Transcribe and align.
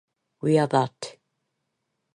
We 0.41 0.57
are 0.57 0.65
That. 0.65 1.19